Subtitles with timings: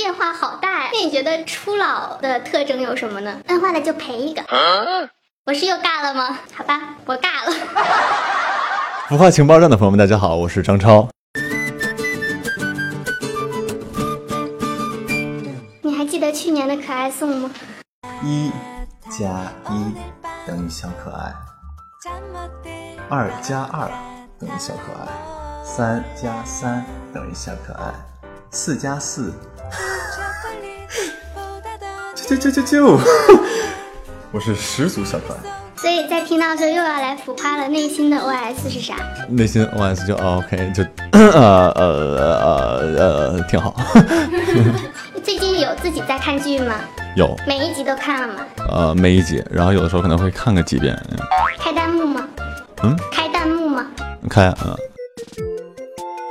[0.00, 0.90] 变化好大呀。
[0.94, 3.38] 那你觉得初老的特征有什么呢？
[3.48, 4.42] 问话的就赔一个。
[5.44, 6.38] 我是又尬了吗？
[6.54, 7.54] 好吧，我尬了。
[9.10, 11.06] 孵化情报站的朋友们，大家好，我是张超。
[15.82, 17.50] 你还记得去年的可爱颂吗？
[18.24, 18.50] 一
[19.10, 19.94] 加一
[20.46, 21.30] 等于小可爱，
[23.10, 23.90] 二加二
[24.38, 25.06] 等于小可爱，
[25.62, 27.92] 三加三等于小可爱，
[28.50, 29.34] 四加四，
[32.30, 33.00] 啾啾啾啾啾，
[34.30, 35.40] 我是十足小可爱。
[35.76, 38.94] 所以在听到这又要来浮夸了，内心的 OS 是啥？
[39.28, 43.74] 内心 OS 就、哦 OK 就呃呃呃呃挺好，
[45.24, 46.74] 最近有自己在看剧吗？
[47.16, 48.46] 有每一集都看了吗？
[48.70, 50.96] 呃每一集，然后有的时候可能会看个几遍，
[51.58, 52.28] 开弹幕吗？
[52.84, 53.86] 嗯，开弹幕吗？
[54.28, 54.76] 开嗯。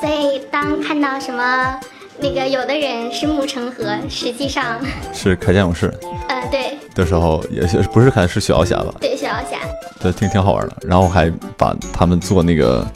[0.00, 1.78] 所以当看到什么
[2.18, 4.78] 那个有的人是木成河，实际上，
[5.12, 5.92] 是铠甲勇士
[6.28, 8.94] 呃，对的时候，也是不是铠是雪獒侠吧？
[9.00, 9.58] 对，雪獒侠，
[10.00, 10.76] 对，挺挺好玩的。
[10.82, 12.86] 然后还把他们做那个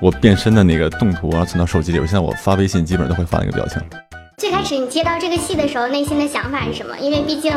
[0.00, 1.98] 我变身的那个动图，然后存到手机里。
[1.98, 3.80] 我现在我发微信基本上都会发那个表情。
[4.36, 6.96] 最开始你接到这个戏的时候，内心的想法是什么？
[7.00, 7.52] 因为毕竟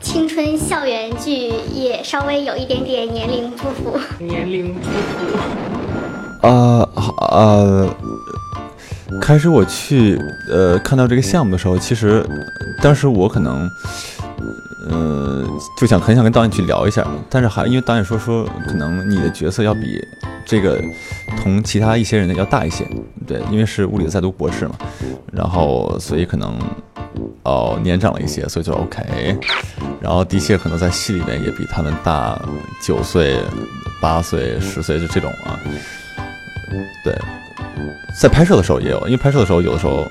[0.00, 3.98] 青春校园剧也稍微有一点点年龄不符。
[4.18, 5.38] 年龄不符。
[6.42, 6.88] 呃
[7.30, 7.88] 呃，
[9.20, 12.24] 开始我去呃看到这个项目的时候，其实
[12.82, 13.68] 当时我可能。
[14.88, 15.46] 呃，
[15.78, 20.02] 就想很想跟导演去聊一下，但是还因为导演说说，可能你的角色要比
[20.46, 20.80] 这个
[21.42, 22.84] 同其他一些人的要大一些，
[23.26, 24.74] 对，因为是物理的在读博士嘛，
[25.30, 26.58] 然后所以可能
[27.42, 29.38] 哦年长了一些，所以就 OK，
[30.00, 32.40] 然后的确可能在戏里面也比他们大
[32.82, 33.38] 九岁、
[34.00, 35.60] 八岁、十岁，就这种啊，
[37.04, 37.14] 对，
[38.20, 40.06] 在拍摄的时候也有，因为拍摄的时候有的时候。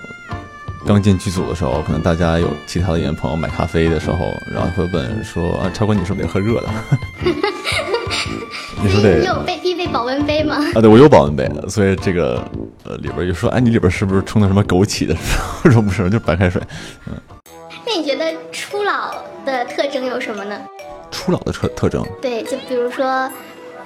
[0.88, 6.70] 刚进剧组的时候，可能大家有其他的演员朋友买咖啡的时候，然后会问说：“啊，超哥，你是不是得喝热的？”
[8.82, 10.56] 你说得有备必备保温杯吗？
[10.74, 12.42] 啊，对我有保温杯，所以这个
[12.86, 15.14] 呃里边就说：“哎，你里边是不是冲的什么枸杞的？”
[15.66, 16.62] 我说：“不是，就是白开水。”
[17.12, 17.14] 嗯。
[17.86, 19.14] 那你觉得初老
[19.46, 20.58] 的特征有什么呢？
[21.12, 22.04] 初老的特特征？
[22.22, 23.30] 对，就比如说。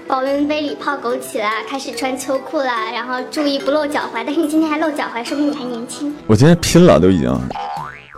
[0.07, 4.23] 保温杯里泡枸杞啦，开始穿秋裤啦，然后注意不露脚踝。
[4.25, 6.13] 但是你今天还露脚踝，说明你还年轻。
[6.27, 7.31] 我今天拼了，都已经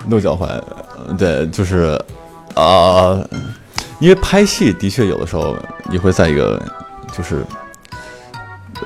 [0.10, 0.62] 露脚踝。
[1.18, 2.00] 对，就是
[2.56, 3.24] 啊，
[4.00, 5.56] 因为拍戏的确有的时候
[5.90, 6.62] 你会在一个
[7.16, 7.46] 就是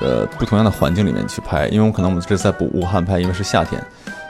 [0.00, 3.82] 呃不同样的环境里面去拍，因为我可能我们这是在武汉拍，因为是夏天，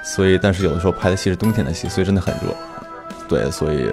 [0.05, 2.55] 所以但是有的时候拍的戏是冬天的戏，所以真的很热。
[3.29, 3.91] 对，所以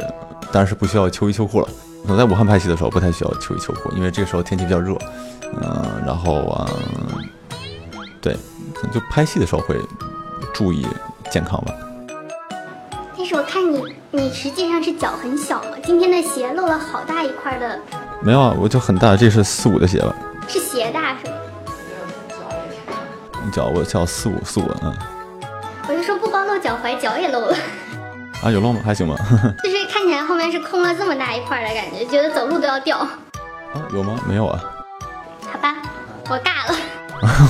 [0.52, 1.68] 当然是不需要秋衣秋裤了。
[2.10, 4.98] 我在武汉拍戏的时候不太需要秋衣秋裤，因为这个时候天气比较热，
[5.62, 6.66] 嗯，然后啊，
[8.22, 8.34] 对，
[8.74, 9.78] 可能就拍戏的时候会
[10.54, 10.88] 注意
[11.30, 11.74] 健康吧。
[13.18, 17.78] 但是我看你，你实际上是脚很小嘛，今天的鞋露了好大一块的。
[18.22, 20.16] 没有啊，我就很大，这是四五的鞋吧？
[20.48, 21.38] 是鞋大是吗？
[23.52, 24.94] 脚我脚四五四五嗯。
[25.90, 27.56] 我就说不光露脚踝，脚也露了。
[28.42, 28.80] 啊，有露吗？
[28.86, 29.16] 还行吧。
[29.64, 29.77] 就是
[30.28, 32.98] 后面是空了这么大一块的感觉，觉得走路都要掉。
[32.98, 33.10] 啊，
[33.94, 34.20] 有吗？
[34.28, 34.62] 没有啊。
[35.50, 35.76] 好吧，
[36.30, 36.76] 我尬了。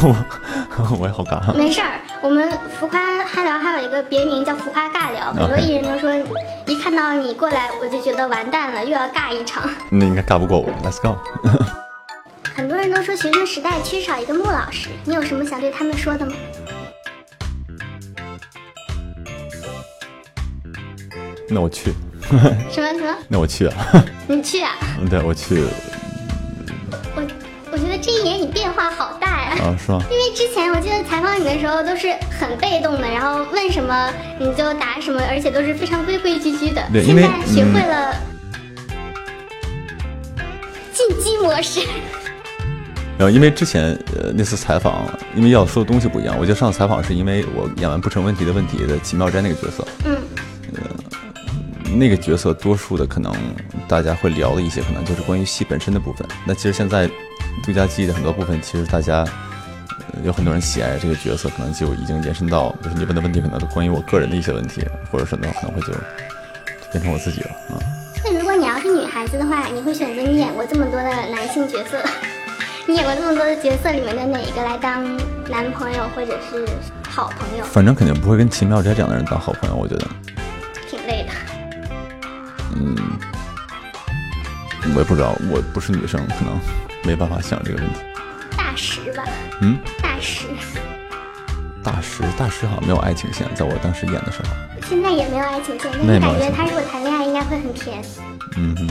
[0.03, 1.51] 我 我也好尬。
[1.53, 2.49] 没事儿，我们
[2.79, 6.13] 浮夸嗨聊还有一个别名叫浮夸尬聊，很多艺人都说
[6.67, 9.67] 一看到你过来，我就觉得完蛋了，又要尬一场。
[9.89, 11.17] 那应该尬不过我，Let's go。
[12.55, 16.33] 很多人都说学生时代缺少一个穆老师，你有什么想对他们说的吗？
[21.49, 21.94] 那我去，
[22.69, 23.15] 什么什么？
[23.27, 23.73] 那我去啊！
[24.27, 24.71] 你去啊？
[24.99, 25.63] 嗯，对，我去。
[27.15, 27.23] 我
[27.71, 29.55] 我觉得这一年你变化好大呀！
[29.63, 30.01] 啊，是吗？
[30.11, 36.83] 因为之前我记得采访你的时候都是很被动的，然后问什么你就答什么，而且都是非常规规矩矩的。
[36.91, 38.13] 对，现在学会了
[40.94, 41.81] 进击模式。
[43.17, 45.05] 然后，因为之前呃那次采访，
[45.35, 49.88] 因为要说的东西不一样，我记得上次采访是因为我演完不成问题的问题的奇妙斋那个角色。
[50.05, 50.17] 嗯。
[51.95, 53.34] 那个角色，多数的可能
[53.88, 56.28] 大家会聊的一些，可能就是关于戏本身的部分。
[56.45, 57.10] 那其实现在
[57.63, 59.25] 独家记忆的很多部分，其实大家
[60.24, 65.94] 有很多人喜爱这个角色，可能就已经延伸到，就是你问的问题，可能是关于我个人的一些问题，或者说呢，可能会就
[66.92, 67.80] 变成我自己了啊。
[68.24, 72.04] 那如果你要是女孩子的话，你会选择你演过这么多的男性角色，
[72.86, 75.04] 你演过这么多的角色里面的哪一个来当
[75.50, 76.66] 男朋友或者是
[77.10, 77.63] 好朋友？
[77.66, 80.06] 反正肯定不会跟秦妙斋这样的人当好朋友，我觉得。
[84.94, 86.60] 我也不知道，我不是女生，可能
[87.04, 88.00] 没办法想这个问题。
[88.57, 89.24] 大石吧？
[89.62, 90.48] 嗯，大石。
[91.84, 94.50] 大石，大石好像没有爱情线，在我当时演的时候。
[94.89, 98.04] 现在也没有爱情线，但是感觉他如果谈恋爱应该会很甜。
[98.57, 98.88] 嗯哼。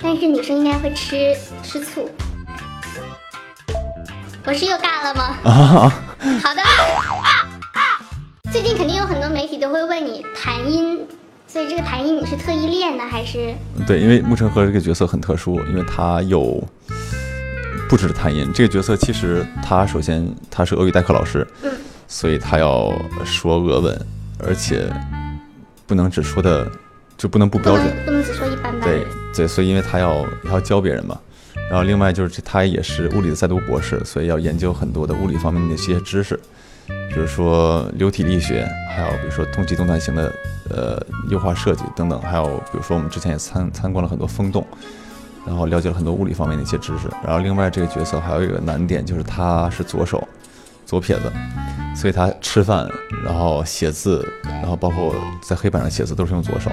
[0.00, 2.08] 但是女生应该会吃吃醋。
[4.44, 5.36] 我是又尬了吗？
[5.44, 5.92] 啊。
[6.42, 6.62] 好的。
[8.52, 11.04] 最近肯定有很多媒体都会问你谈音，
[11.52, 13.54] 所以这个弹音你是特意练的还是？
[13.86, 16.66] 对，因为沐晨和这个角色很特殊，因为他有
[17.90, 18.50] 不止弹音。
[18.54, 21.70] 这个角色其实他首先他是俄语代课老师，嗯，
[22.08, 22.90] 所以他要
[23.22, 24.06] 说俄文，
[24.38, 24.90] 而且
[25.86, 26.66] 不能只说的
[27.18, 28.80] 就不能不标准，不能只说一般般。
[28.80, 29.06] 对
[29.36, 31.20] 对，所以因为他要要教别人嘛，
[31.68, 36.40] 然后另外就是他也是物理的在读博士，所以要研究很多的物理方面的一些知识。
[37.12, 40.32] 比如说流体力学，还有比如说动机动态型的
[40.70, 44.66] 呃优化设计等等，还有比如说我们之前也参参观了很多风洞，
[45.46, 47.08] 然后了解了很多物理方面的一些知识。
[47.22, 50.26] 然后另外这个角色还有一个难点就是他是左手，
[50.86, 51.30] 左撇子，
[51.94, 52.88] 所以他吃饭，
[53.24, 56.70] 然后写字，然后包括在黑板上写字都是用左手。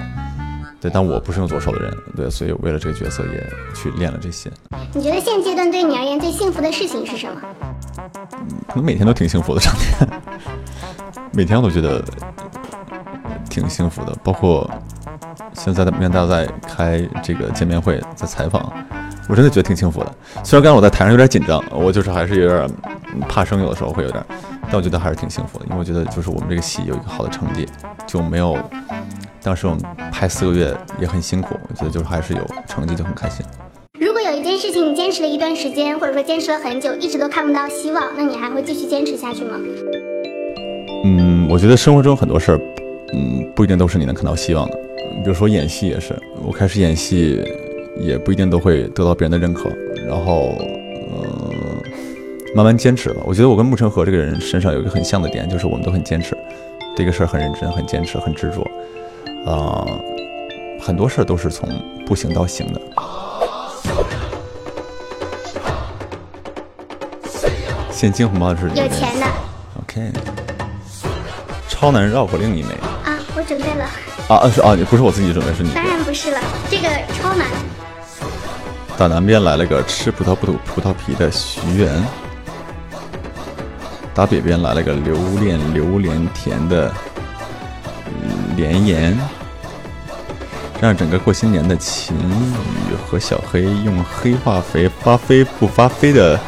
[0.81, 3.45] 对，但我不是用左手的人，对，所以为了这个角色也
[3.75, 4.50] 去练了这些。
[4.94, 7.42] 你觉得现阶段对你而言最幸福的事情是什么？
[8.68, 10.09] 可能每天都挺幸福的，上天，
[11.31, 12.03] 每天我都觉得
[13.50, 14.15] 挺幸福的。
[14.24, 14.69] 包括
[15.53, 18.71] 现在的面大在开这个见面会，在采访，
[19.27, 20.15] 我真的觉得挺幸福的。
[20.44, 22.69] 虽然刚才我在台上有点紧张，我就是还是有点
[23.27, 24.24] 怕生，有的时候会有点，
[24.63, 27.68] 但我觉得还是挺幸福的，因为我觉得就是我们这个戏有一个好的成绩，
[28.06, 28.57] 就没有。
[29.42, 29.81] 当时我们
[30.12, 33.45] 拍四个月也很辛苦，我觉得就是还是有成绩就很开心。
[34.71, 39.60] 情你坚持了一段时间，或者说坚持了很久，一直都看不到希望，那你还会继续坚持下去吗？
[41.06, 42.60] 嗯，我觉得生活中很多事儿，
[43.13, 44.75] 嗯，不一定都是你能看到希望的。
[45.24, 46.13] 比如说演戏也是，
[46.45, 47.42] 我开始演戏
[48.00, 49.69] 也不一定都会得到别人的认可，
[50.07, 50.56] 然后
[51.12, 51.54] 呃，
[52.56, 53.21] 慢慢坚持吧。
[53.25, 56.38] 我觉得我跟沐晨和这个人身上有一个很像的点，就是我们都很坚持，
[56.95, 58.62] 这个事儿很认真、很坚持、很执着。
[59.50, 59.88] 啊，
[60.81, 61.68] 很多事儿都是从
[62.06, 62.81] 不行到行的。
[68.00, 69.25] 现金红包是有钱的。
[69.81, 70.10] OK。
[71.68, 72.69] 超男绕口令一枚。
[73.04, 73.84] 啊，我准备了。
[74.30, 75.72] 啊，是啊，不是我自己准备，是你。
[75.74, 77.46] 当然不是了，这个超难。
[78.98, 82.01] 打南边来了个吃葡萄不吐葡萄皮的徐元。
[84.13, 86.90] 打北边来了个留恋榴莲甜的。
[88.56, 89.19] 连言，
[90.80, 96.40] 让整个过新年的秦宇和小黑用黑化肥发飞不发飞的，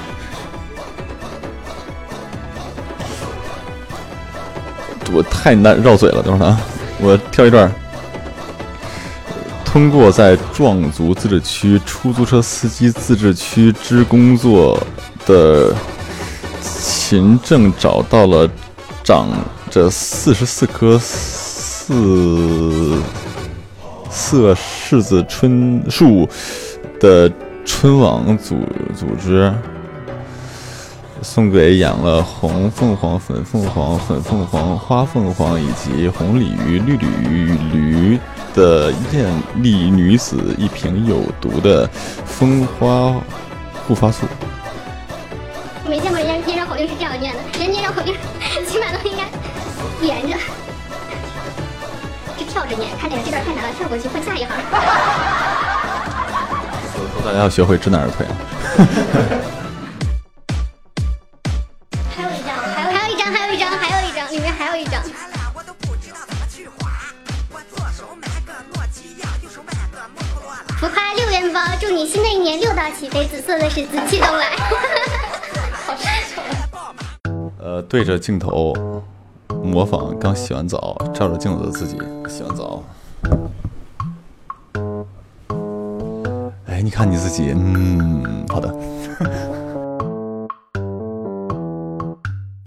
[5.14, 6.62] 我太难绕嘴了，等会儿啊，
[7.00, 7.72] 我跳一段。
[9.66, 14.82] 通过在壮族自治区出租车司机自治区之工作
[15.26, 15.74] 的
[16.62, 18.50] 秦正找到了
[19.04, 19.28] 长
[19.70, 21.00] 着四十四棵。
[21.84, 23.02] 四
[24.10, 26.30] 色柿子春树
[27.00, 27.30] 的
[27.66, 28.60] 春网组
[28.96, 29.52] 组织，
[31.22, 38.20] 送给养了红凤凰、粉凤凰、粉凤凰、花凤凰以及红鲤鱼、绿鲤鱼驴
[38.54, 39.26] 的艳
[39.58, 41.88] 丽女子一瓶有毒的
[42.26, 43.14] 蜂花
[43.88, 44.26] 护发素。
[45.88, 48.16] 没见过人家念绕口令是这样念的，人家念绕口令
[48.68, 49.26] 起码都应该
[50.02, 50.38] 连着。
[52.50, 54.50] 跳着念，看见这段太难了，跳过去换下一行。
[57.24, 58.26] 大家要学会知难而退。
[71.80, 74.48] 祝你新的一年六道起飞，紫色的是紫气东来。
[77.60, 78.74] 呃，对着镜头。
[79.64, 81.96] 模仿刚洗完澡，照着镜子的自己
[82.28, 82.82] 洗完澡。
[86.66, 88.74] 哎，你看你自己，嗯，好的。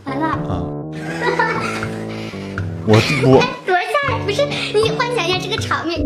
[0.04, 0.26] 完了。
[0.26, 0.62] 啊。
[2.86, 3.42] 我我。
[3.66, 4.24] 多吓人！
[4.24, 6.00] 不是你幻想一下这个场面。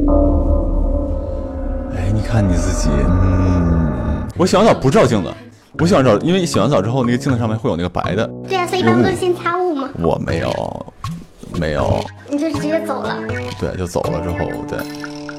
[2.28, 4.28] 看你自己，嗯。
[4.36, 5.32] 我洗完澡不照镜子，
[5.78, 8.28] 我洗完澡，因为洗完澡之后那个镜子上面会有那个白的。
[8.46, 9.88] 对啊，所以一般都是先擦雾吗？
[9.98, 10.86] 我没有。
[11.58, 13.16] 没有，你就直接走了。
[13.58, 14.36] 对，就走了之后，
[14.68, 14.78] 对，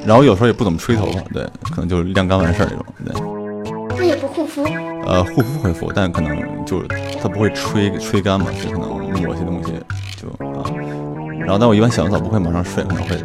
[0.03, 3.99] 然后有时候也不怎么吹头发，对，可能就晾干完事儿那种，对。
[3.99, 4.65] 那也不护肤？
[5.05, 6.87] 呃，护肤会敷，但可能就是
[7.21, 9.73] 它不会吹吹干嘛，就可能抹些东西
[10.17, 10.65] 就啊。
[11.39, 13.15] 然后，但我一般洗完澡不会马上睡，可能会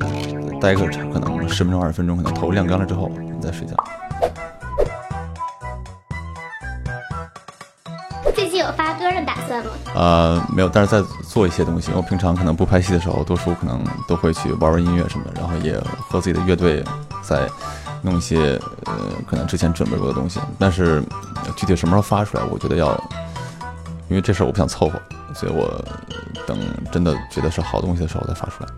[0.00, 0.08] 呃
[0.60, 3.74] 待个可能十分钟二十分钟，可能头晾干了之后你再睡觉。
[8.34, 9.70] 最近有发歌的打算吗？
[9.94, 11.90] 呃，没有，但是在做一些东西。
[11.94, 16.84] 我平常可能不拍戏的时候，多数可能都会去玩玩音乐什么的，然后也和自己的乐队
[17.22, 17.48] 在
[18.02, 18.94] 弄一些呃
[19.26, 20.40] 可能之前准备过的东西。
[20.58, 21.02] 但是
[21.56, 22.92] 具体什么时候发出来，我觉得要，
[24.08, 25.00] 因为这事儿我不想凑合，
[25.34, 25.82] 所以我
[26.46, 26.58] 等
[26.92, 28.68] 真的觉得是好东西的时候再发出来。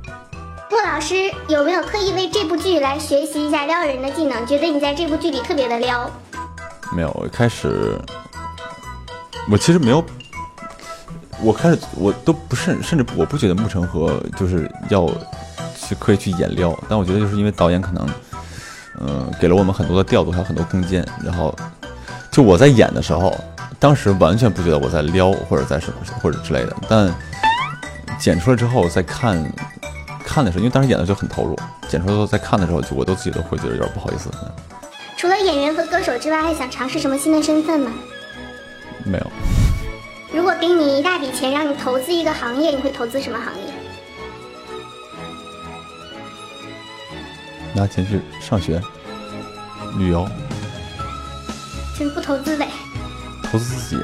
[1.03, 1.15] 师
[1.49, 4.47] 有没有特意为这部剧来学习一下撩人的技能？
[4.47, 6.09] 觉得你在这部剧里特别的撩？
[6.95, 7.99] 没有，我开始
[9.51, 10.03] 我其实没有。
[11.41, 15.11] 我开始我都不甚甚至我不觉得沐橙和就是要
[15.77, 18.09] 去可以去演撩，但我觉得就是因为导演可能
[19.01, 21.05] 嗯给了我们很多的调度，还有很多空间。
[21.25, 21.53] 然后
[22.31, 23.37] 就我在演的时候，
[23.81, 27.13] 当时完全不觉得我在撩或者在什么或者之类的，但
[28.21, 29.37] 剪出来之后再看
[30.33, 31.55] 看的时候，因为当时演的就很投入，
[31.91, 34.31] 剪出来之后再看的时候，就我都自己都会觉得有点不好意思。
[35.19, 37.93] 除了演员和歌手之外，还想尝试什么新的身份吗？
[39.05, 39.27] 没有。
[40.33, 43.75] 如果给你一大笔钱，让你投资一个行业，你会投资什么行业？
[47.75, 48.81] 拿钱去上学、
[49.99, 50.27] 旅游，
[51.99, 52.69] 就是不投资呗。
[53.51, 54.03] 投资自己。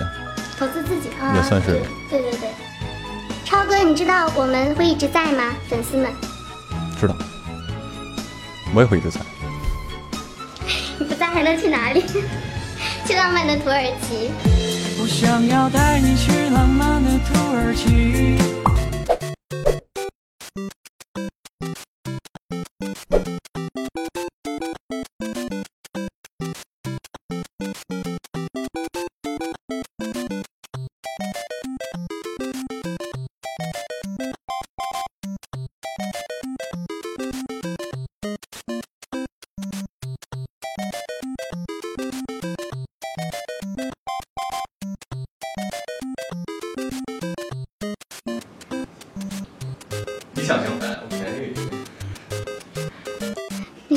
[0.58, 1.80] 投资自己啊，也算是。
[2.10, 2.67] 对对对，超
[3.68, 5.54] 哥，你知道我们会一直在吗？
[5.68, 6.10] 粉丝们。
[6.98, 7.14] 知道。
[8.74, 9.20] 我也会一直在。
[10.98, 12.02] 你不在还能去哪里？
[13.06, 14.30] 去浪漫的土耳其。
[15.00, 18.27] 我想要带你去浪漫的土耳其。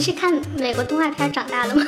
[0.02, 1.86] 你是看美国动画片长大的吗？